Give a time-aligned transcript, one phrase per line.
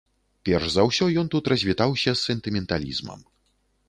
[0.47, 3.21] Перш за ўсё ён тут развітаўся з сентыменталізмам.